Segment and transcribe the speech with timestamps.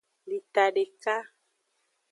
[0.29, 1.15] Lita deka.